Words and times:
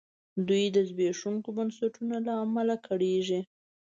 دوی 0.47 0.63
د 0.75 0.77
زبېښونکو 0.89 1.49
بنسټونو 1.57 2.15
له 2.27 2.33
امله 2.43 2.75
کړېږي. 2.87 3.41